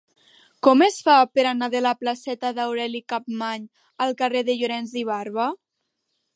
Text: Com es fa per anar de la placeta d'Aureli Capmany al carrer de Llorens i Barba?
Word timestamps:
Com 0.67 0.79
es 0.85 0.95
fa 1.07 1.17
per 1.39 1.43
anar 1.49 1.67
de 1.75 1.81
la 1.87 1.91
placeta 1.99 2.51
d'Aureli 2.61 3.03
Capmany 3.15 3.69
al 4.07 4.17
carrer 4.23 4.45
de 4.51 4.59
Llorens 4.63 4.99
i 5.03 5.09
Barba? 5.15 5.51